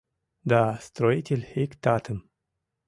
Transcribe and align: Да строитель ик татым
Да 0.49 0.61
строитель 0.87 1.45
ик 1.63 1.71
татым 1.83 2.19